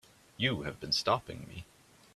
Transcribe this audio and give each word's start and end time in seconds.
You 0.35 0.63
have 0.63 0.79
been 0.79 0.93
stopping 0.93 1.45
me. 1.47 1.63